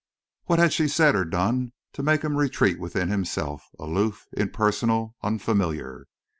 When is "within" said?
2.79-3.09